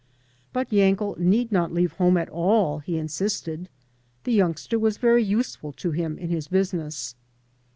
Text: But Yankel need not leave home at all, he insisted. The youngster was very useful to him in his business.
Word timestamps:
But 0.51 0.71
Yankel 0.71 1.19
need 1.19 1.51
not 1.51 1.71
leave 1.71 1.91
home 1.91 2.17
at 2.17 2.27
all, 2.29 2.79
he 2.79 2.97
insisted. 2.97 3.69
The 4.23 4.33
youngster 4.33 4.79
was 4.79 4.97
very 4.97 5.23
useful 5.23 5.73
to 5.73 5.91
him 5.91 6.17
in 6.17 6.29
his 6.31 6.47
business. 6.47 7.13